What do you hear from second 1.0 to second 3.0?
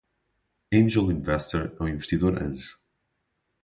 Investor é um investidor anjo.